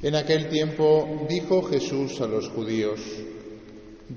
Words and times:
En 0.00 0.14
aquel 0.14 0.48
tiempo 0.48 1.26
dijo 1.28 1.62
Jesús 1.64 2.20
a 2.20 2.28
los 2.28 2.48
judíos, 2.50 3.00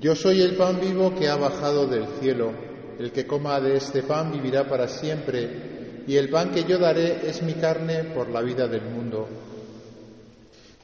Yo 0.00 0.14
soy 0.14 0.40
el 0.40 0.54
pan 0.54 0.80
vivo 0.80 1.12
que 1.12 1.28
ha 1.28 1.34
bajado 1.34 1.88
del 1.88 2.06
cielo, 2.20 2.52
el 3.00 3.10
que 3.10 3.26
coma 3.26 3.60
de 3.60 3.78
este 3.78 4.04
pan 4.04 4.30
vivirá 4.30 4.68
para 4.68 4.86
siempre, 4.86 6.04
y 6.06 6.14
el 6.14 6.28
pan 6.28 6.52
que 6.52 6.62
yo 6.62 6.78
daré 6.78 7.28
es 7.28 7.42
mi 7.42 7.54
carne 7.54 8.04
por 8.14 8.30
la 8.30 8.42
vida 8.42 8.68
del 8.68 8.82
mundo. 8.82 9.26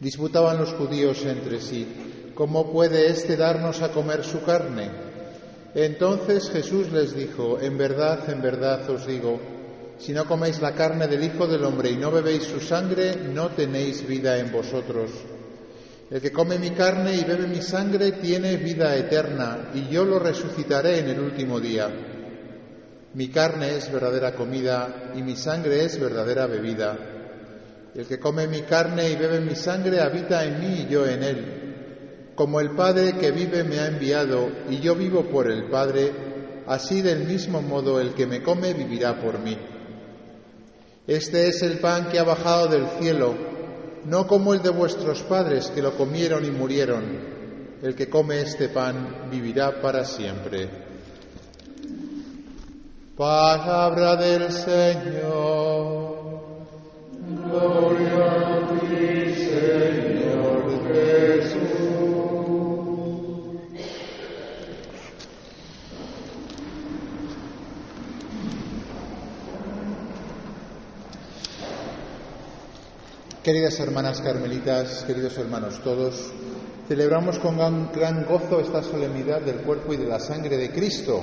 Disputaban 0.00 0.58
los 0.58 0.72
judíos 0.72 1.24
entre 1.24 1.60
sí, 1.60 1.86
¿cómo 2.34 2.72
puede 2.72 3.06
éste 3.06 3.36
darnos 3.36 3.82
a 3.82 3.92
comer 3.92 4.24
su 4.24 4.42
carne? 4.42 4.90
Entonces 5.76 6.50
Jesús 6.50 6.90
les 6.90 7.14
dijo, 7.14 7.60
En 7.60 7.78
verdad, 7.78 8.28
en 8.30 8.42
verdad 8.42 8.90
os 8.90 9.06
digo, 9.06 9.38
si 9.98 10.12
no 10.12 10.26
coméis 10.26 10.60
la 10.60 10.74
carne 10.74 11.08
del 11.08 11.24
Hijo 11.24 11.46
del 11.46 11.64
Hombre 11.64 11.90
y 11.90 11.96
no 11.96 12.10
bebéis 12.10 12.44
su 12.44 12.60
sangre, 12.60 13.16
no 13.16 13.50
tenéis 13.50 14.06
vida 14.06 14.38
en 14.38 14.52
vosotros. 14.52 15.11
El 16.11 16.22
que 16.22 16.32
come 16.32 16.58
mi 16.58 16.70
carne 16.70 17.16
y 17.16 17.25
bebe 17.25 17.46
mi 17.46 17.61
sangre 17.61 18.12
tiene 18.12 18.56
vida 18.56 18.96
eterna, 18.96 19.70
y 19.75 19.89
yo 19.89 20.04
lo 20.04 20.18
resucitaré 20.18 21.00
en 21.00 21.08
el 21.08 21.20
último 21.20 21.61
día. 21.61 21.90
Mi 23.12 23.29
carne 23.29 23.76
es 23.76 23.92
verdadera 23.92 24.34
comida 24.34 25.12
y 25.16 25.22
mi 25.22 25.36
sangre 25.36 25.84
es 25.84 25.98
verdadera 26.00 26.46
bebida. 26.46 26.96
El 27.94 28.06
que 28.06 28.18
come 28.18 28.46
mi 28.46 28.62
carne 28.62 29.11
y 29.11 29.17
bebe 29.17 29.40
mi 29.40 29.54
sangre 29.54 30.00
habita 30.00 30.44
en 30.44 30.61
mí 30.61 30.82
y 30.82 30.92
yo 30.92 31.06
en 31.06 31.22
él. 31.22 32.33
Como 32.34 32.61
el 32.61 32.70
Padre 32.70 33.14
que 33.19 33.33
vive 33.33 33.64
me 33.64 33.80
ha 33.80 33.89
enviado 33.89 34.48
y 34.70 34.78
yo 34.78 34.94
vivo 34.94 35.25
por 35.25 35.50
el 35.50 35.64
Padre, 35.64 36.12
así 36.67 37.03
del 37.03 37.25
mismo 37.25 37.61
modo 37.61 38.00
el 38.00 38.14
que 38.14 38.27
me 38.27 38.42
come 38.42 38.72
vivirá 38.72 39.20
por 39.20 39.41
mí. 39.41 39.58
Este 41.08 41.48
es 41.48 41.62
el 41.62 41.78
pan 41.78 42.11
que 42.11 42.19
ha 42.19 42.22
bajado 42.22 42.67
del 42.67 42.86
cielo, 43.00 43.34
no 44.05 44.27
como 44.27 44.53
el 44.53 44.61
de 44.61 44.69
vuestros 44.69 45.22
padres 45.22 45.69
que 45.69 45.81
lo 45.81 45.97
comieron 45.97 46.44
y 46.44 46.50
murieron. 46.50 47.03
El 47.83 47.95
que 47.95 48.11
come 48.11 48.42
este 48.42 48.69
pan 48.69 49.31
vivirá 49.31 49.81
para 49.81 50.05
siempre. 50.05 50.69
Palabra 53.17 54.17
del 54.17 54.53
Señor. 54.53 56.17
Queridas 73.49 73.81
hermanas 73.81 74.21
carmelitas, 74.21 75.05
queridos 75.05 75.39
hermanos 75.39 75.81
todos, 75.83 76.31
celebramos 76.87 77.39
con 77.39 77.57
gran, 77.57 78.27
gozo 78.27 78.61
esta 78.61 78.83
solemnidad 78.83 79.41
del 79.41 79.63
cuerpo 79.63 79.95
y 79.95 79.97
de 79.97 80.05
la 80.05 80.21
sangre 80.21 80.59
de 80.59 80.71
Cristo, 80.71 81.23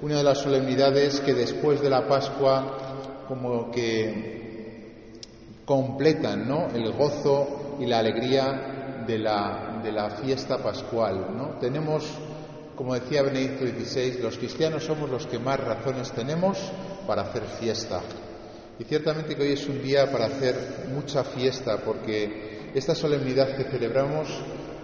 una 0.00 0.16
de 0.16 0.22
las 0.22 0.38
solemnidades 0.38 1.20
que 1.20 1.34
después 1.34 1.82
de 1.82 1.90
la 1.90 2.08
Pascua 2.08 3.26
como 3.28 3.70
que 3.70 5.02
completan 5.66 6.48
¿no? 6.48 6.68
el 6.68 6.90
gozo 6.94 7.76
y 7.78 7.84
la 7.84 7.98
alegría 7.98 9.04
de 9.06 9.18
la, 9.18 9.82
de 9.84 9.92
la 9.92 10.08
fiesta 10.12 10.56
pascual. 10.56 11.36
¿no? 11.36 11.58
Tenemos, 11.60 12.06
como 12.74 12.94
decía 12.94 13.20
Benedicto 13.20 13.66
XVI, 13.66 14.22
los 14.22 14.38
cristianos 14.38 14.84
somos 14.84 15.10
los 15.10 15.26
que 15.26 15.38
más 15.38 15.60
razones 15.60 16.10
tenemos 16.12 16.56
para 17.06 17.20
hacer 17.20 17.42
fiesta. 17.60 18.00
Y 18.78 18.84
ciertamente 18.84 19.36
que 19.36 19.42
hoy 19.42 19.52
es 19.52 19.68
un 19.68 19.80
día 19.82 20.10
para 20.10 20.26
hacer 20.26 20.56
mucha 20.92 21.22
fiesta, 21.22 21.78
porque 21.84 22.70
esta 22.74 22.94
solemnidad 22.94 23.56
que 23.56 23.64
celebramos 23.64 24.28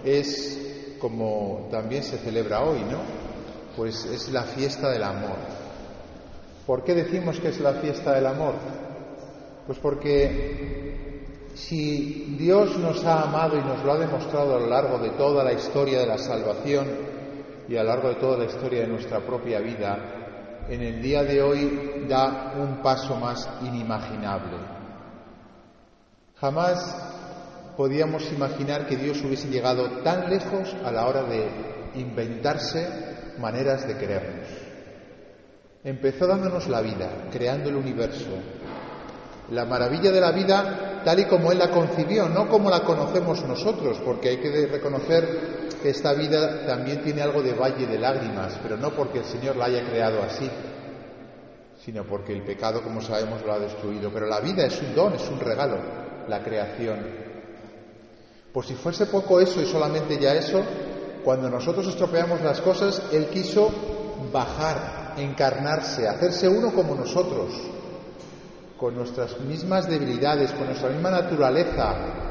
es 0.05 0.95
como 0.99 1.67
también 1.69 2.03
se 2.03 2.17
celebra 2.17 2.61
hoy, 2.63 2.79
¿no? 2.81 2.99
Pues 3.75 4.05
es 4.05 4.29
la 4.29 4.43
fiesta 4.43 4.89
del 4.89 5.03
amor. 5.03 5.35
¿Por 6.65 6.83
qué 6.83 6.93
decimos 6.93 7.39
que 7.39 7.49
es 7.49 7.59
la 7.59 7.73
fiesta 7.73 8.13
del 8.13 8.27
amor? 8.27 8.53
Pues 9.65 9.77
porque 9.79 11.25
si 11.55 12.35
Dios 12.37 12.77
nos 12.77 13.03
ha 13.03 13.23
amado 13.23 13.57
y 13.57 13.61
nos 13.61 13.83
lo 13.83 13.91
ha 13.91 13.97
demostrado 13.97 14.55
a 14.55 14.59
lo 14.59 14.67
largo 14.67 14.99
de 14.99 15.09
toda 15.11 15.43
la 15.43 15.51
historia 15.51 15.99
de 15.99 16.07
la 16.07 16.17
salvación 16.17 16.87
y 17.67 17.75
a 17.75 17.83
lo 17.83 17.89
largo 17.89 18.09
de 18.09 18.15
toda 18.15 18.37
la 18.37 18.45
historia 18.45 18.81
de 18.81 18.87
nuestra 18.87 19.19
propia 19.19 19.59
vida, 19.59 20.20
en 20.69 20.81
el 20.81 21.01
día 21.01 21.23
de 21.23 21.41
hoy 21.41 22.05
da 22.07 22.53
un 22.57 22.81
paso 22.81 23.15
más 23.15 23.47
inimaginable. 23.61 24.57
Jamás 26.39 26.95
podíamos 27.77 28.31
imaginar 28.31 28.87
que 28.87 28.97
Dios 28.97 29.21
hubiese 29.23 29.49
llegado 29.49 30.01
tan 30.03 30.29
lejos 30.29 30.75
a 30.83 30.91
la 30.91 31.07
hora 31.07 31.23
de 31.23 31.49
inventarse 31.95 32.87
maneras 33.39 33.87
de 33.87 33.97
querernos. 33.97 34.47
Empezó 35.83 36.27
dándonos 36.27 36.67
la 36.67 36.81
vida, 36.81 37.09
creando 37.31 37.69
el 37.69 37.75
universo. 37.75 38.29
La 39.49 39.65
maravilla 39.65 40.11
de 40.11 40.21
la 40.21 40.31
vida 40.31 41.01
tal 41.03 41.19
y 41.19 41.25
como 41.25 41.51
Él 41.51 41.57
la 41.57 41.71
concibió, 41.71 42.29
no 42.29 42.47
como 42.47 42.69
la 42.69 42.81
conocemos 42.81 43.43
nosotros, 43.43 43.99
porque 44.05 44.29
hay 44.29 44.37
que 44.37 44.67
reconocer 44.67 45.60
que 45.81 45.89
esta 45.89 46.13
vida 46.13 46.65
también 46.65 47.01
tiene 47.01 47.21
algo 47.21 47.41
de 47.41 47.53
valle 47.53 47.85
de 47.85 47.97
lágrimas, 47.97 48.57
pero 48.61 48.77
no 48.77 48.91
porque 48.91 49.19
el 49.19 49.25
Señor 49.25 49.55
la 49.55 49.65
haya 49.65 49.83
creado 49.89 50.21
así, 50.21 50.49
sino 51.83 52.03
porque 52.03 52.33
el 52.33 52.43
pecado, 52.43 52.81
como 52.83 53.01
sabemos, 53.01 53.43
lo 53.43 53.53
ha 53.53 53.59
destruido. 53.59 54.11
Pero 54.13 54.27
la 54.27 54.39
vida 54.39 54.65
es 54.65 54.81
un 54.81 54.93
don, 54.93 55.13
es 55.13 55.27
un 55.29 55.39
regalo, 55.39 55.77
la 56.27 56.43
creación. 56.43 56.99
Por 58.53 58.65
si 58.65 58.75
fuese 58.75 59.07
poco 59.07 59.39
eso 59.39 59.61
y 59.61 59.65
solamente 59.65 60.19
ya 60.19 60.33
eso, 60.33 60.61
cuando 61.23 61.49
nosotros 61.49 61.87
estropeamos 61.87 62.41
las 62.41 62.61
cosas, 62.61 63.01
Él 63.11 63.27
quiso 63.27 63.71
bajar, 64.31 65.13
encarnarse, 65.17 66.07
hacerse 66.07 66.47
uno 66.47 66.73
como 66.73 66.95
nosotros, 66.95 67.53
con 68.77 68.95
nuestras 68.95 69.39
mismas 69.41 69.89
debilidades, 69.89 70.51
con 70.51 70.65
nuestra 70.65 70.89
misma 70.89 71.11
naturaleza, 71.11 72.30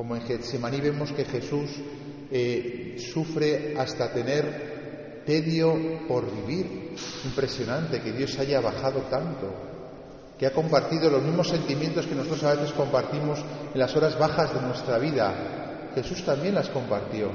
como 0.00 0.16
en 0.16 0.22
Getsemaní 0.22 0.80
vemos 0.80 1.12
que 1.12 1.26
Jesús 1.26 1.68
eh, 2.32 2.96
sufre 3.12 3.74
hasta 3.76 4.10
tener 4.10 5.22
tedio 5.26 6.08
por 6.08 6.24
vivir. 6.24 6.94
Impresionante 7.26 8.00
que 8.00 8.10
Dios 8.12 8.38
haya 8.38 8.62
bajado 8.62 9.00
tanto, 9.10 9.52
que 10.38 10.46
ha 10.46 10.54
compartido 10.54 11.10
los 11.10 11.22
mismos 11.22 11.48
sentimientos 11.48 12.06
que 12.06 12.14
nosotros 12.14 12.42
a 12.44 12.54
veces 12.54 12.72
compartimos 12.72 13.44
en 13.74 13.78
las 13.78 13.94
horas 13.94 14.18
bajas 14.18 14.54
de 14.54 14.62
nuestra 14.62 14.96
vida. 14.96 15.90
Jesús 15.94 16.24
también 16.24 16.54
las 16.54 16.70
compartió. 16.70 17.30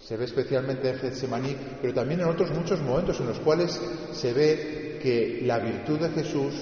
Se 0.00 0.16
ve 0.16 0.24
especialmente 0.24 0.90
en 0.90 0.98
Getsemaní, 0.98 1.56
pero 1.80 1.94
también 1.94 2.18
en 2.18 2.30
otros 2.30 2.50
muchos 2.50 2.80
momentos 2.80 3.20
en 3.20 3.28
los 3.28 3.38
cuales 3.38 3.80
se 4.10 4.32
ve 4.32 4.98
que 5.00 5.42
la 5.46 5.60
virtud 5.60 6.00
de 6.00 6.10
Jesús 6.10 6.52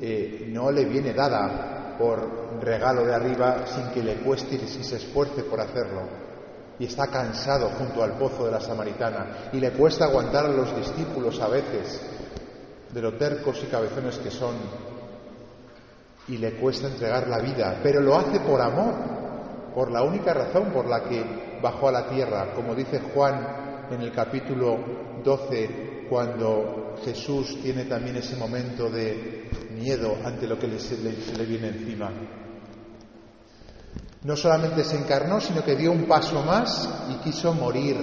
eh, 0.00 0.48
no 0.48 0.72
le 0.72 0.86
viene 0.86 1.14
dada 1.14 1.96
por 1.96 2.41
regalo 2.62 3.04
de 3.04 3.14
arriba 3.14 3.66
sin 3.66 3.88
que 3.90 4.02
le 4.02 4.16
cueste 4.16 4.54
y 4.54 4.68
sin 4.68 4.84
se 4.84 4.96
esfuerce 4.96 5.42
por 5.42 5.60
hacerlo. 5.60 6.02
Y 6.78 6.86
está 6.86 7.08
cansado 7.08 7.68
junto 7.78 8.02
al 8.02 8.12
pozo 8.12 8.46
de 8.46 8.52
la 8.52 8.60
samaritana 8.60 9.50
y 9.52 9.60
le 9.60 9.72
cuesta 9.72 10.06
aguantar 10.06 10.46
a 10.46 10.48
los 10.48 10.74
discípulos 10.74 11.38
a 11.40 11.48
veces 11.48 12.00
de 12.90 13.02
lo 13.02 13.14
tercos 13.14 13.62
y 13.62 13.66
cabezones 13.66 14.18
que 14.18 14.30
son 14.30 14.54
y 16.28 16.38
le 16.38 16.52
cuesta 16.52 16.86
entregar 16.86 17.26
la 17.28 17.38
vida, 17.38 17.80
pero 17.82 18.00
lo 18.00 18.16
hace 18.16 18.38
por 18.40 18.60
amor, 18.60 18.94
por 19.74 19.90
la 19.90 20.02
única 20.02 20.32
razón 20.32 20.70
por 20.72 20.86
la 20.86 21.02
que 21.02 21.58
bajó 21.60 21.88
a 21.88 21.92
la 21.92 22.08
tierra, 22.08 22.52
como 22.54 22.74
dice 22.74 23.00
Juan 23.12 23.86
en 23.90 24.00
el 24.00 24.12
capítulo 24.12 24.78
12, 25.24 26.06
cuando 26.08 26.94
Jesús 27.04 27.58
tiene 27.62 27.86
también 27.86 28.16
ese 28.16 28.36
momento 28.36 28.88
de 28.88 29.48
miedo 29.74 30.16
ante 30.24 30.46
lo 30.46 30.58
que 30.58 30.78
se 30.78 30.96
le, 30.98 31.46
viene 31.46 31.68
encima. 31.68 32.10
No 34.24 34.36
solamente 34.36 34.84
se 34.84 34.96
encarnó, 34.96 35.40
sino 35.40 35.64
que 35.64 35.74
dio 35.74 35.90
un 35.90 36.04
paso 36.04 36.42
más 36.42 36.88
y 37.10 37.14
quiso 37.24 37.52
morir. 37.54 37.96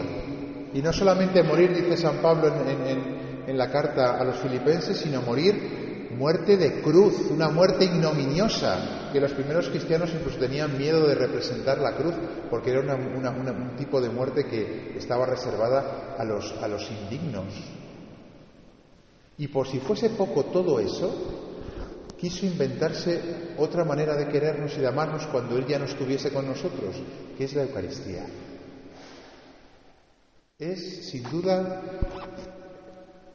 Y 0.73 0.81
no 0.81 0.91
solamente 0.91 1.43
morir, 1.43 1.73
dice 1.73 1.97
San 1.97 2.17
Pablo 2.17 2.47
en, 2.47 3.47
en 3.47 3.57
la 3.57 3.69
carta 3.71 4.19
a 4.19 4.23
los 4.23 4.37
filipenses, 4.37 4.97
sino 4.97 5.21
morir 5.21 5.79
muerte 6.19 6.57
de 6.57 6.81
cruz, 6.81 7.29
una 7.31 7.49
muerte 7.49 7.85
ignominiosa, 7.85 9.09
que 9.13 9.21
los 9.21 9.31
primeros 9.31 9.69
cristianos 9.69 10.11
incluso 10.13 10.37
tenían 10.37 10.77
miedo 10.77 11.07
de 11.07 11.15
representar 11.15 11.79
la 11.79 11.95
cruz, 11.95 12.13
porque 12.49 12.71
era 12.71 12.81
un 12.81 13.75
tipo 13.77 14.01
de 14.01 14.09
muerte 14.09 14.45
que 14.45 14.97
estaba 14.97 15.25
reservada 15.25 16.15
a 16.17 16.23
los, 16.25 16.53
a 16.61 16.67
los 16.67 16.89
indignos. 16.91 17.53
Y 19.37 19.47
por 19.47 19.67
si 19.67 19.79
fuese 19.79 20.09
poco 20.09 20.45
todo 20.45 20.79
eso, 20.81 21.48
quiso 22.19 22.45
inventarse 22.45 23.55
otra 23.57 23.85
manera 23.85 24.15
de 24.15 24.27
querernos 24.27 24.75
y 24.75 24.81
de 24.81 24.87
amarnos 24.87 25.25
cuando 25.27 25.57
Él 25.57 25.65
ya 25.65 25.79
no 25.79 25.85
estuviese 25.85 26.31
con 26.31 26.45
nosotros, 26.45 26.97
que 27.37 27.45
es 27.45 27.53
la 27.53 27.63
Eucaristía. 27.63 28.25
Es, 30.57 31.09
sin 31.09 31.23
duda, 31.23 31.81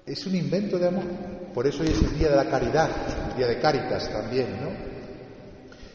es 0.05 0.27
un 0.27 0.37
invento 0.37 0.79
de 0.79 0.89
amor. 0.89 1.05
Por 1.55 1.67
eso 1.67 1.83
hoy 1.83 1.89
es 1.89 2.03
el 2.03 2.19
día 2.19 2.29
de 2.29 2.37
la 2.37 2.51
caridad, 2.51 2.91
el 3.31 3.37
día 3.39 3.47
de 3.47 3.59
Caritas 3.59 4.11
también, 4.11 4.61
¿no? 4.61 4.71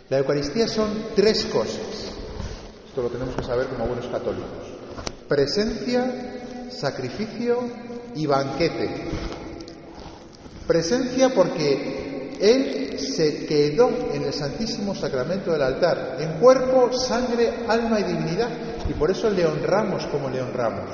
La 0.10 0.18
Eucaristía 0.18 0.68
son 0.68 0.90
tres 1.16 1.46
cosas. 1.46 2.16
Esto 2.88 3.04
lo 3.04 3.10
tenemos 3.10 3.36
que 3.36 3.44
saber 3.44 3.68
como 3.68 3.86
buenos 3.86 4.08
católicos. 4.08 4.50
Presencia, 5.28 6.72
sacrificio 6.72 7.70
y 8.16 8.26
banquete. 8.26 8.90
Presencia 10.66 11.30
porque 11.30 12.09
Él 12.40 12.98
se 13.00 13.46
quedó 13.46 13.90
en 14.14 14.24
el 14.24 14.34
Santísimo 14.34 14.96
Sacramento 14.96 15.52
del 15.52 15.62
altar, 15.62 16.18
en 16.20 16.40
cuerpo, 16.40 16.92
sangre, 16.94 17.66
alma 17.68 18.00
y 18.00 18.04
divinidad, 18.04 18.50
y 18.90 18.94
por 18.94 19.12
eso 19.12 19.30
le 19.30 19.46
honramos 19.46 20.06
como 20.08 20.30
le 20.30 20.42
honramos. 20.42 20.90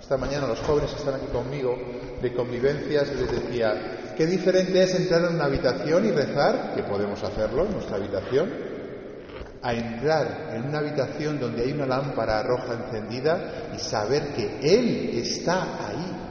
Esta 0.00 0.16
mañana 0.16 0.46
los 0.46 0.60
jóvenes 0.60 0.90
que 0.90 0.98
están 0.98 1.14
aquí 1.14 1.26
conmigo 1.32 1.76
de 2.20 2.34
convivencias 2.34 3.08
les 3.16 3.30
decía, 3.30 4.12
qué 4.16 4.26
diferente 4.26 4.82
es 4.82 4.94
entrar 4.94 5.22
en 5.22 5.36
una 5.36 5.46
habitación 5.46 6.04
y 6.06 6.10
rezar, 6.10 6.74
que 6.74 6.82
podemos 6.82 7.22
hacerlo 7.24 7.64
en 7.64 7.72
nuestra 7.72 7.96
habitación, 7.96 8.50
a 9.62 9.72
entrar 9.72 10.50
en 10.54 10.68
una 10.68 10.78
habitación 10.80 11.40
donde 11.40 11.62
hay 11.62 11.72
una 11.72 11.86
lámpara 11.86 12.42
roja 12.42 12.74
encendida 12.74 13.70
y 13.74 13.78
saber 13.78 14.34
que 14.34 14.58
Él 14.60 15.18
está 15.18 15.88
ahí, 15.88 16.23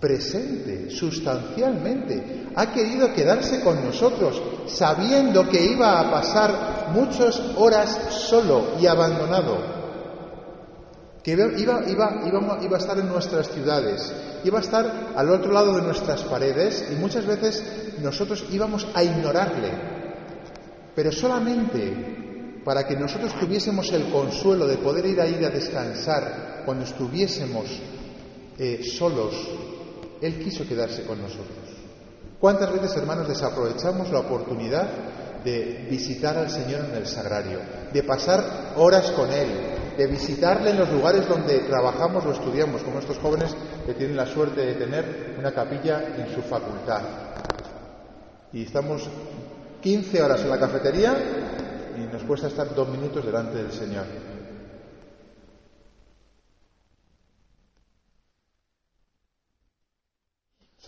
presente, 0.00 0.90
sustancialmente. 0.90 2.48
Ha 2.54 2.72
querido 2.72 3.12
quedarse 3.12 3.60
con 3.60 3.84
nosotros, 3.84 4.40
sabiendo 4.66 5.48
que 5.48 5.64
iba 5.64 6.00
a 6.00 6.10
pasar 6.10 6.90
muchas 6.94 7.40
horas 7.56 7.98
solo 8.10 8.76
y 8.80 8.86
abandonado 8.86 9.80
que 11.22 11.32
iba, 11.32 11.46
iba, 11.58 11.82
iba, 11.86 12.22
iba, 12.62 12.76
a 12.76 12.80
estar 12.80 12.98
en 12.98 13.08
nuestras 13.08 13.50
ciudades, 13.50 14.12
iba 14.44 14.58
a 14.58 14.62
estar 14.62 15.12
al 15.14 15.30
otro 15.30 15.52
lado 15.52 15.76
de 15.76 15.82
nuestras 15.82 16.22
paredes 16.22 16.88
y 16.90 16.94
muchas 16.94 17.26
veces 17.26 17.62
nosotros 18.02 18.44
íbamos 18.50 18.86
a 18.94 19.04
ignorarle, 19.04 19.70
pero 20.94 21.12
solamente 21.12 22.62
para 22.64 22.86
que 22.86 22.96
nosotros 22.96 23.38
tuviésemos 23.38 23.92
el 23.92 24.10
consuelo 24.10 24.66
de 24.66 24.76
poder 24.78 25.06
ir 25.06 25.20
a 25.20 25.24
a 25.24 25.50
descansar 25.50 26.62
cuando 26.64 26.84
estuviésemos 26.84 27.66
eh, 28.58 28.82
solos, 28.82 29.34
Él 30.20 30.38
quiso 30.42 30.66
quedarse 30.66 31.04
con 31.04 31.20
nosotros. 31.20 31.80
¿Cuántas 32.38 32.72
veces, 32.72 32.96
hermanos, 32.96 33.28
desaprovechamos 33.28 34.10
la 34.10 34.20
oportunidad 34.20 34.88
de 35.44 35.86
visitar 35.90 36.36
al 36.36 36.50
Señor 36.50 36.86
en 36.86 36.96
el 36.96 37.06
sagrario, 37.06 37.60
de 37.92 38.02
pasar 38.02 38.72
horas 38.76 39.10
con 39.12 39.30
Él, 39.30 39.48
de 39.96 40.06
visitarle 40.06 40.70
en 40.70 40.78
los 40.78 40.90
lugares 40.90 41.28
donde 41.28 41.60
trabajamos 41.60 42.24
o 42.24 42.32
estudiamos, 42.32 42.82
como 42.82 42.98
estos 42.98 43.18
jóvenes 43.18 43.54
que 43.86 43.94
tienen 43.94 44.16
la 44.16 44.26
suerte 44.26 44.60
de 44.64 44.74
tener 44.74 45.36
una 45.38 45.52
capilla 45.52 46.16
en 46.16 46.34
su 46.34 46.42
facultad. 46.42 47.02
Y 48.52 48.64
estamos 48.64 49.08
15 49.80 50.22
horas 50.22 50.40
en 50.40 50.50
la 50.50 50.58
cafetería 50.58 51.16
y 51.96 52.12
nos 52.12 52.22
cuesta 52.24 52.48
estar 52.48 52.74
dos 52.74 52.88
minutos 52.88 53.24
delante 53.24 53.58
del 53.58 53.72
Señor. 53.72 54.29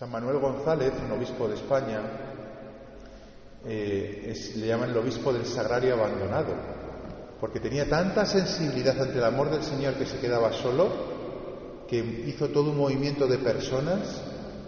San 0.03 0.11
Manuel 0.11 0.39
González, 0.39 0.91
un 1.05 1.13
obispo 1.13 1.47
de 1.47 1.55
España, 1.55 2.01
eh, 3.65 4.33
le 4.57 4.67
llaman 4.67 4.89
el 4.89 4.97
obispo 4.97 5.31
del 5.31 5.45
sagrario 5.45 5.93
abandonado, 5.93 6.53
porque 7.39 7.61
tenía 7.61 7.87
tanta 7.87 8.25
sensibilidad 8.25 9.01
ante 9.01 9.17
el 9.17 9.23
amor 9.23 9.49
del 9.49 9.63
Señor 9.63 9.93
que 9.93 10.05
se 10.05 10.19
quedaba 10.19 10.51
solo, 10.51 10.89
que 11.87 11.99
hizo 12.27 12.49
todo 12.49 12.71
un 12.71 12.79
movimiento 12.79 13.27
de 13.27 13.37
personas 13.37 14.21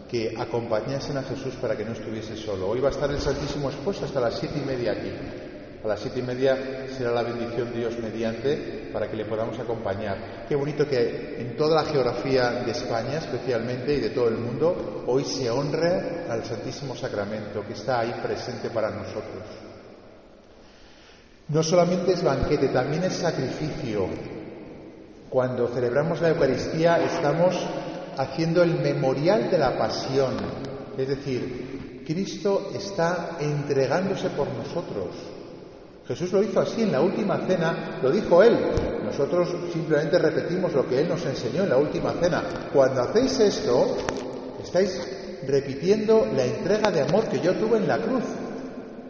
que 0.09 0.33
acompañasen 0.37 1.17
a 1.17 1.23
Jesús 1.23 1.55
para 1.55 1.75
que 1.75 1.83
no 1.83 1.91
estuviese 1.91 2.37
solo. 2.37 2.69
Hoy 2.69 2.79
va 2.79 2.87
a 2.87 2.91
estar 2.91 3.11
el 3.11 3.19
Santísimo 3.19 3.69
expuesto 3.69 4.05
hasta 4.05 4.21
las 4.21 4.39
siete 4.39 4.57
y 4.57 4.65
media 4.65 4.93
aquí. 4.93 5.11
A 5.85 5.89
las 5.89 5.99
siete 5.99 6.19
y 6.19 6.23
media 6.23 6.87
será 6.97 7.11
la 7.11 7.21
bendición 7.21 7.71
de 7.71 7.77
Dios 7.77 7.99
mediante 7.99 8.89
para 8.91 9.07
que 9.07 9.15
le 9.15 9.25
podamos 9.25 9.59
acompañar. 9.59 10.47
Qué 10.49 10.55
bonito 10.55 10.87
que 10.87 11.39
en 11.39 11.55
toda 11.55 11.83
la 11.83 11.87
geografía 11.87 12.63
de 12.65 12.71
España, 12.71 13.19
especialmente, 13.19 13.93
y 13.93 13.99
de 13.99 14.09
todo 14.09 14.29
el 14.29 14.37
mundo, 14.39 15.03
hoy 15.05 15.23
se 15.23 15.47
honre 15.47 16.25
al 16.27 16.43
Santísimo 16.43 16.95
Sacramento 16.95 17.63
que 17.67 17.73
está 17.73 17.99
ahí 17.99 18.19
presente 18.23 18.71
para 18.71 18.89
nosotros. 18.89 19.43
No 21.49 21.61
solamente 21.61 22.13
es 22.13 22.23
banquete, 22.23 22.69
también 22.69 23.03
es 23.03 23.13
sacrificio. 23.13 24.07
Cuando 25.29 25.67
celebramos 25.67 26.19
la 26.19 26.29
Eucaristía 26.29 26.97
estamos 27.03 27.63
haciendo 28.17 28.63
el 28.63 28.79
memorial 28.79 29.51
de 29.51 29.59
la 29.59 29.77
pasión. 29.77 30.33
Es 30.97 31.07
decir, 31.07 32.01
Cristo 32.07 32.71
está 32.73 33.37
entregándose 33.39 34.31
por 34.31 34.47
nosotros. 34.47 35.34
Jesús 36.07 36.31
lo 36.31 36.43
hizo 36.43 36.59
así 36.59 36.83
en 36.83 36.91
la 36.91 37.01
última 37.01 37.39
cena, 37.47 37.99
lo 38.01 38.11
dijo 38.11 38.43
Él. 38.43 38.57
Nosotros 39.03 39.49
simplemente 39.73 40.19
repetimos 40.19 40.73
lo 40.73 40.87
que 40.87 40.99
Él 40.99 41.09
nos 41.09 41.25
enseñó 41.25 41.63
en 41.63 41.69
la 41.69 41.77
última 41.77 42.13
cena. 42.21 42.69
Cuando 42.71 43.01
hacéis 43.01 43.39
esto, 43.39 43.97
estáis 44.63 45.01
repitiendo 45.47 46.27
la 46.35 46.45
entrega 46.45 46.91
de 46.91 47.01
amor 47.01 47.27
que 47.27 47.39
yo 47.39 47.53
tuve 47.55 47.77
en 47.77 47.87
la 47.87 47.97
cruz 47.99 48.23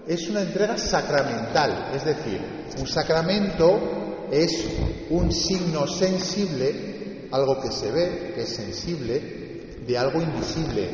es 0.07 0.29
una 0.29 0.41
entrega 0.41 0.77
sacramental, 0.77 1.91
es 1.95 2.05
decir, 2.05 2.39
un 2.79 2.87
sacramento 2.87 4.27
es 4.31 4.51
un 5.09 5.31
signo 5.31 5.87
sensible, 5.87 7.27
algo 7.31 7.59
que 7.59 7.71
se 7.71 7.91
ve, 7.91 8.31
que 8.35 8.43
es 8.43 8.49
sensible, 8.49 9.77
de 9.85 9.97
algo 9.97 10.21
invisible. 10.21 10.89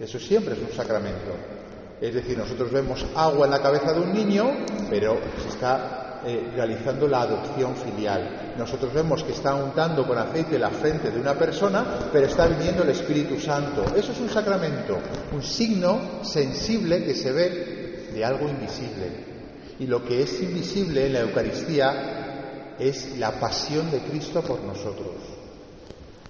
Eso 0.00 0.18
siempre 0.18 0.54
es 0.54 0.60
un 0.60 0.72
sacramento. 0.72 1.59
Es 2.00 2.14
decir, 2.14 2.38
nosotros 2.38 2.72
vemos 2.72 3.04
agua 3.14 3.44
en 3.44 3.50
la 3.50 3.60
cabeza 3.60 3.92
de 3.92 4.00
un 4.00 4.12
niño, 4.12 4.50
pero 4.88 5.18
se 5.42 5.48
está 5.48 6.22
eh, 6.24 6.50
realizando 6.54 7.06
la 7.06 7.22
adopción 7.22 7.76
filial. 7.76 8.54
Nosotros 8.56 8.92
vemos 8.92 9.22
que 9.22 9.32
está 9.32 9.54
untando 9.54 10.06
con 10.06 10.16
aceite 10.16 10.58
la 10.58 10.70
frente 10.70 11.10
de 11.10 11.20
una 11.20 11.34
persona, 11.34 12.10
pero 12.12 12.26
está 12.26 12.46
viniendo 12.46 12.82
el 12.82 12.90
Espíritu 12.90 13.38
Santo. 13.38 13.84
Eso 13.94 14.12
es 14.12 14.20
un 14.20 14.30
sacramento, 14.30 14.98
un 15.32 15.42
signo 15.42 16.22
sensible 16.22 17.04
que 17.04 17.14
se 17.14 17.32
ve 17.32 18.10
de 18.14 18.24
algo 18.24 18.48
invisible. 18.48 19.30
Y 19.78 19.86
lo 19.86 20.04
que 20.04 20.22
es 20.22 20.42
invisible 20.42 21.06
en 21.06 21.12
la 21.12 21.20
Eucaristía 21.20 22.74
es 22.78 23.18
la 23.18 23.38
pasión 23.38 23.90
de 23.90 24.00
Cristo 24.00 24.42
por 24.42 24.60
nosotros. 24.60 25.16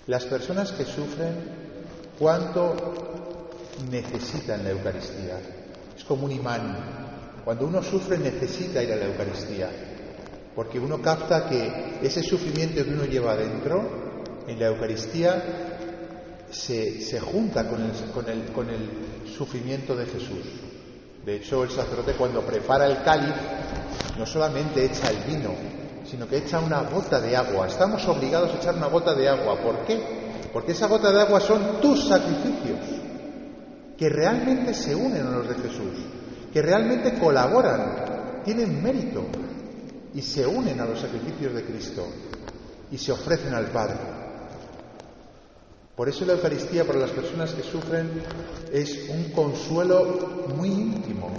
Las 0.06 0.24
personas 0.24 0.72
que 0.72 0.84
sufren, 0.84 1.34
¿cuánto 2.18 2.74
necesitan 3.90 4.64
la 4.64 4.70
Eucaristía? 4.70 5.59
Es 6.00 6.06
como 6.06 6.24
un 6.24 6.32
imán. 6.32 7.42
Cuando 7.44 7.66
uno 7.66 7.82
sufre 7.82 8.16
necesita 8.16 8.82
ir 8.82 8.90
a 8.90 8.96
la 8.96 9.04
Eucaristía, 9.04 9.68
porque 10.56 10.78
uno 10.78 11.02
capta 11.02 11.46
que 11.46 11.98
ese 12.00 12.22
sufrimiento 12.22 12.82
que 12.82 12.90
uno 12.90 13.04
lleva 13.04 13.32
adentro, 13.32 13.82
en 14.46 14.58
la 14.58 14.68
Eucaristía, 14.68 15.44
se, 16.50 17.02
se 17.02 17.20
junta 17.20 17.68
con 17.68 17.82
el, 17.82 17.90
con, 18.14 18.28
el, 18.30 18.44
con 18.50 18.70
el 18.70 19.28
sufrimiento 19.36 19.94
de 19.94 20.06
Jesús. 20.06 20.46
De 21.22 21.36
hecho, 21.36 21.64
el 21.64 21.70
sacerdote 21.70 22.14
cuando 22.14 22.40
prepara 22.40 22.86
el 22.86 23.02
cáliz 23.02 23.34
no 24.18 24.24
solamente 24.24 24.82
echa 24.82 25.10
el 25.10 25.18
vino, 25.24 25.50
sino 26.10 26.26
que 26.26 26.38
echa 26.38 26.60
una 26.60 26.80
gota 26.84 27.20
de 27.20 27.36
agua. 27.36 27.66
Estamos 27.66 28.08
obligados 28.08 28.54
a 28.54 28.56
echar 28.56 28.74
una 28.74 28.86
gota 28.86 29.14
de 29.14 29.28
agua. 29.28 29.60
¿Por 29.60 29.84
qué? 29.84 30.00
Porque 30.50 30.72
esa 30.72 30.86
gota 30.86 31.12
de 31.12 31.20
agua 31.20 31.40
son 31.40 31.78
tus 31.82 32.08
sacrificios, 32.08 32.99
que 34.00 34.08
realmente 34.08 34.72
se 34.72 34.96
unen 34.96 35.26
a 35.26 35.30
los 35.30 35.46
de 35.46 35.56
Jesús, 35.56 35.92
que 36.50 36.62
realmente 36.62 37.18
colaboran, 37.18 38.40
tienen 38.42 38.82
mérito 38.82 39.26
y 40.14 40.22
se 40.22 40.46
unen 40.46 40.80
a 40.80 40.86
los 40.86 41.00
sacrificios 41.00 41.52
de 41.52 41.64
Cristo 41.64 42.06
y 42.90 42.96
se 42.96 43.12
ofrecen 43.12 43.52
al 43.52 43.66
Padre. 43.66 43.98
Por 45.94 46.08
eso 46.08 46.24
la 46.24 46.32
Eucaristía 46.32 46.86
para 46.86 46.98
las 46.98 47.10
personas 47.10 47.52
que 47.52 47.62
sufren 47.62 48.22
es 48.72 49.10
un 49.10 49.32
consuelo 49.32 50.46
muy 50.56 50.70
íntimo. 50.70 51.30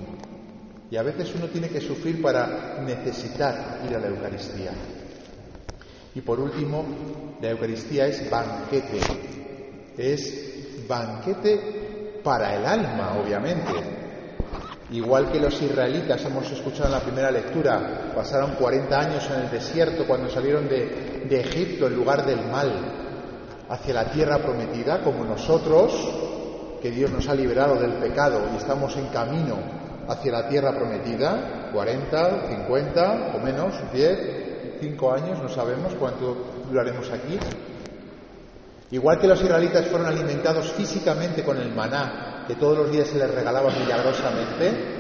Y 0.92 0.98
a 0.98 1.02
veces 1.02 1.34
uno 1.34 1.48
tiene 1.48 1.68
que 1.70 1.82
sufrir 1.82 2.22
para 2.22 2.80
necesitar 2.86 3.82
ir 3.90 3.96
a 3.96 4.00
la 4.00 4.08
Eucaristía. 4.08 4.72
Y 6.14 6.22
por 6.22 6.40
último, 6.40 6.86
la 7.42 7.50
Eucaristía 7.50 8.06
es 8.06 8.30
banquete. 8.30 9.00
Es 9.98 10.88
banquete 10.88 11.81
para 12.24 12.56
el 12.56 12.66
alma, 12.66 13.18
obviamente. 13.22 13.72
Igual 14.92 15.32
que 15.32 15.40
los 15.40 15.62
israelitas, 15.62 16.24
hemos 16.26 16.52
escuchado 16.52 16.88
en 16.88 16.92
la 16.92 17.00
primera 17.00 17.32
lectura, 17.32 18.12
pasaron 18.14 18.56
40 18.56 19.00
años 19.00 19.30
en 19.34 19.44
el 19.44 19.50
desierto 19.50 20.06
cuando 20.06 20.30
salieron 20.30 20.68
de, 20.68 21.22
Egipto 21.30 21.88
en 21.88 21.96
lugar 21.96 22.26
del 22.26 22.46
mal 22.48 22.70
hacia 23.70 23.94
la 23.94 24.12
tierra 24.12 24.40
prometida, 24.40 25.02
como 25.02 25.24
nosotros, 25.24 25.94
que 26.82 26.92
Dios 26.92 27.10
nos 27.10 27.30
ha 27.30 27.36
liberado 27.36 27.76
del 27.76 27.94
pecado 27.94 28.42
y 28.54 28.58
estamos 28.58 28.98
en 28.98 29.08
camino 29.08 29.56
hacia 30.10 30.32
la 30.34 30.50
tierra 30.50 30.74
prometida, 30.74 31.70
40, 31.72 32.48
50 32.50 33.32
o 33.36 33.40
menos, 33.40 33.76
10, 33.94 34.20
5 34.82 35.14
años, 35.14 35.42
no 35.42 35.48
sabemos 35.48 35.94
cuánto 35.98 36.36
duraremos 36.70 37.10
aquí. 37.12 37.40
Igual 38.92 39.20
que 39.20 39.28
los 39.28 39.42
israelitas 39.42 39.88
fueron 39.88 40.08
alimentados 40.08 40.72
físicamente 40.74 41.44
con 41.44 41.58
el 41.58 41.74
maná, 41.74 42.44
que 42.46 42.56
todos 42.56 42.78
los 42.78 42.92
días 42.92 43.08
se 43.08 43.18
les 43.18 43.34
regalaba 43.34 43.72
milagrosamente, 43.72 44.92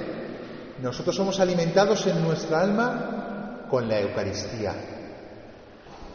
nosotros 0.81 1.15
somos 1.15 1.39
alimentados 1.39 2.07
en 2.07 2.23
nuestra 2.23 2.61
alma 2.61 3.65
con 3.69 3.87
la 3.89 3.99
Eucaristía. 3.99 4.73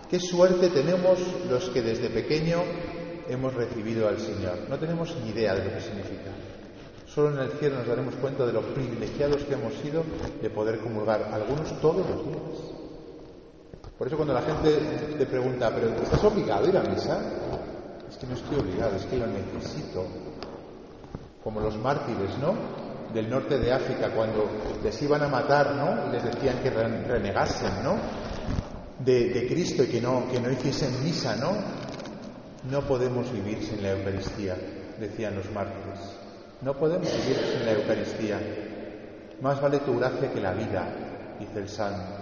Qué 0.09 0.18
suerte 0.18 0.71
tenemos 0.71 1.18
los 1.50 1.68
que 1.71 1.83
desde 1.83 2.09
pequeño 2.09 2.62
hemos 3.28 3.54
recibido 3.54 4.09
al 4.09 4.18
Señor. 4.18 4.59
No 4.68 4.78
tenemos 4.78 5.14
ni 5.23 5.30
idea 5.30 5.54
de 5.54 5.64
lo 5.64 5.75
que 5.75 5.80
significa. 5.80 6.30
Solo 7.06 7.35
en 7.35 7.50
el 7.50 7.59
cielo 7.59 7.78
nos 7.78 7.88
daremos 7.88 8.14
cuenta 8.16 8.47
de 8.47 8.52
lo 8.52 8.62
privilegiados 8.62 9.45
que 9.45 9.54
hemos 9.54 9.75
sido 9.75 10.04
de 10.40 10.50
poder 10.50 10.78
comulgar, 10.78 11.30
algunos 11.33 11.80
todos 11.80 12.09
los 12.09 12.25
días. 12.25 12.76
Por 13.99 14.06
eso 14.06 14.16
cuando 14.16 14.35
la 14.35 14.42
gente 14.42 14.71
te 15.16 15.26
pregunta, 15.26 15.73
¿pero 15.75 15.88
estás 16.02 16.23
obligado 16.25 16.66
a 16.66 16.68
ir 16.68 16.76
a 16.76 16.83
misa? 16.83 17.18
Es 18.16 18.20
que 18.20 18.28
no 18.28 18.35
estoy 18.35 18.58
obligado, 18.58 18.96
es 18.96 19.04
que 19.04 19.18
lo 19.18 19.26
necesito. 19.26 20.06
Como 21.44 21.61
los 21.61 21.76
mártires, 21.76 22.38
¿no? 22.38 22.54
Del 23.12 23.28
norte 23.28 23.58
de 23.58 23.70
África, 23.70 24.08
cuando 24.08 24.49
les 24.82 25.02
iban 25.02 25.23
a 25.23 25.28
matar, 25.28 25.75
¿no? 25.75 26.08
Y 26.08 26.12
les 26.12 26.25
decían 26.25 26.62
que 26.62 26.70
renegasen, 26.70 27.85
¿no? 27.85 27.99
De, 29.00 29.46
Cristo 29.46 29.82
y 29.82 29.88
que 29.88 30.00
no, 30.00 30.26
que 30.32 30.40
no 30.40 30.50
hiciesen 30.50 31.04
misa, 31.04 31.37
¿no? 31.37 31.52
No 32.70 32.87
podemos 32.87 33.30
vivir 33.30 33.62
sin 33.62 33.82
la 33.82 33.90
Eucaristía, 33.90 34.56
decían 34.99 35.37
los 35.37 35.50
mártires. 35.52 36.00
No 36.62 36.73
podemos 36.75 37.12
vivir 37.12 37.37
sin 37.37 37.66
la 37.66 37.73
Eucaristía. 37.73 38.40
Más 39.42 39.61
vale 39.61 39.80
tu 39.80 39.99
gracia 39.99 40.32
que 40.32 40.40
la 40.40 40.54
vida, 40.54 40.88
dice 41.38 41.58
el 41.58 41.68
Salmo. 41.68 42.16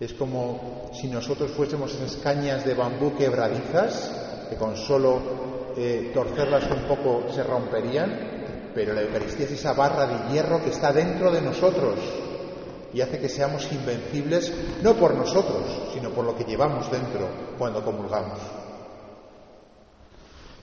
Es 0.00 0.12
como 0.12 0.90
si 0.92 1.06
nosotros 1.06 1.52
fuésemos 1.52 1.94
esas 1.94 2.16
cañas 2.16 2.64
de 2.64 2.74
bambú 2.74 3.14
quebradizas, 3.16 4.23
que 4.48 4.56
con 4.56 4.76
solo 4.76 5.20
eh, 5.76 6.10
torcerlas 6.14 6.70
un 6.70 6.84
poco 6.84 7.24
se 7.32 7.42
romperían, 7.42 8.72
pero 8.74 8.92
la 8.92 9.02
Eucaristía 9.02 9.46
es 9.46 9.52
esa 9.52 9.72
barra 9.72 10.06
de 10.06 10.32
hierro 10.32 10.62
que 10.62 10.70
está 10.70 10.92
dentro 10.92 11.30
de 11.30 11.40
nosotros 11.40 11.98
y 12.92 13.00
hace 13.00 13.18
que 13.18 13.28
seamos 13.28 13.70
invencibles, 13.72 14.52
no 14.82 14.94
por 14.94 15.14
nosotros, 15.14 15.90
sino 15.92 16.10
por 16.10 16.24
lo 16.24 16.36
que 16.36 16.44
llevamos 16.44 16.90
dentro 16.90 17.28
cuando 17.58 17.84
comulgamos. 17.84 18.38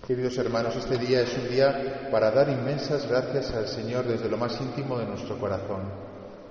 Queridos 0.08 0.38
hermanos, 0.38 0.76
este 0.78 0.98
día 0.98 1.22
es 1.22 1.38
un 1.38 1.50
día 1.50 2.10
para 2.10 2.32
dar 2.32 2.50
inmensas 2.50 3.08
gracias 3.08 3.52
al 3.54 3.68
Señor 3.68 4.06
desde 4.06 4.30
lo 4.30 4.38
más 4.38 4.60
íntimo 4.62 4.98
de 4.98 5.06
nuestro 5.06 5.38
corazón, 5.38 5.84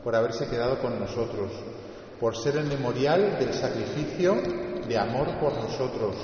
por 0.04 0.14
haberse 0.14 0.46
quedado 0.48 0.78
con 0.80 1.00
nosotros, 1.00 1.50
por 2.20 2.36
ser 2.36 2.58
el 2.58 2.66
memorial 2.66 3.38
del 3.38 3.54
sacrificio 3.54 4.36
de 4.86 4.98
amor 4.98 5.38
por 5.40 5.54
nosotros 5.54 6.14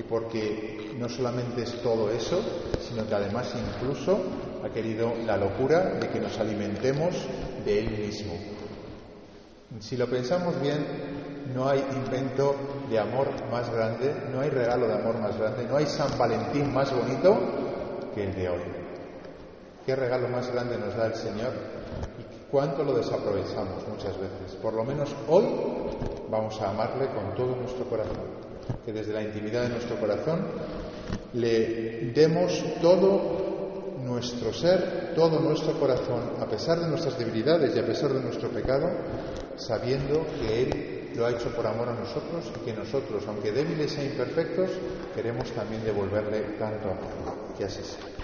y 0.00 0.02
porque 0.02 0.94
no 0.98 1.08
solamente 1.08 1.62
es 1.62 1.82
todo 1.82 2.10
eso, 2.10 2.40
sino 2.80 3.06
que 3.06 3.14
además 3.14 3.54
incluso 3.54 4.18
ha 4.64 4.70
querido 4.70 5.12
la 5.26 5.36
locura 5.36 5.94
de 6.00 6.08
que 6.08 6.18
nos 6.18 6.38
alimentemos 6.38 7.14
de 7.64 7.78
Él 7.80 7.90
mismo. 7.98 8.32
Si 9.78 9.96
lo 9.96 10.08
pensamos 10.08 10.58
bien, 10.60 10.84
no 11.54 11.68
hay 11.68 11.84
invento 11.92 12.56
de 12.88 12.98
amor 12.98 13.28
más 13.50 13.70
grande, 13.70 14.14
no 14.32 14.40
hay 14.40 14.48
regalo 14.48 14.88
de 14.88 14.94
amor 14.94 15.20
más 15.20 15.36
grande, 15.38 15.66
no 15.66 15.76
hay 15.76 15.86
San 15.86 16.16
Valentín 16.18 16.72
más 16.72 16.90
bonito 16.92 17.36
que 18.14 18.24
el 18.24 18.34
de 18.34 18.48
hoy. 18.48 18.60
¿Qué 19.84 19.94
regalo 19.94 20.28
más 20.28 20.50
grande 20.50 20.78
nos 20.78 20.96
da 20.96 21.06
el 21.06 21.14
Señor 21.14 21.52
¿Cuánto 22.50 22.82
lo 22.82 22.94
desaprovechamos 22.94 23.86
muchas 23.86 24.18
veces? 24.18 24.56
Por 24.60 24.74
lo 24.74 24.84
menos 24.84 25.14
hoy 25.28 25.44
vamos 26.28 26.60
a 26.60 26.70
amarle 26.70 27.06
con 27.06 27.32
todo 27.36 27.54
nuestro 27.54 27.84
corazón. 27.88 28.49
Que 28.84 28.92
desde 28.92 29.12
la 29.12 29.22
intimidad 29.22 29.62
de 29.62 29.70
nuestro 29.70 29.96
corazón 29.96 30.46
le 31.34 32.12
demos 32.12 32.62
todo 32.80 33.50
nuestro 34.04 34.52
ser, 34.52 35.12
todo 35.14 35.40
nuestro 35.40 35.78
corazón, 35.78 36.22
a 36.40 36.46
pesar 36.46 36.80
de 36.80 36.88
nuestras 36.88 37.18
debilidades 37.18 37.74
y 37.76 37.78
a 37.78 37.86
pesar 37.86 38.12
de 38.12 38.20
nuestro 38.20 38.48
pecado, 38.48 38.88
sabiendo 39.56 40.26
que 40.38 40.62
Él 40.62 41.10
lo 41.16 41.26
ha 41.26 41.30
hecho 41.30 41.54
por 41.54 41.66
amor 41.66 41.88
a 41.88 41.94
nosotros 41.94 42.50
y 42.56 42.64
que 42.64 42.72
nosotros, 42.72 43.24
aunque 43.26 43.52
débiles 43.52 43.96
e 43.98 44.06
imperfectos, 44.06 44.70
queremos 45.14 45.50
también 45.52 45.84
devolverle 45.84 46.40
tanto 46.58 46.90
amor. 46.90 47.54
Que 47.56 47.64
así 47.64 47.82
sea. 47.82 48.19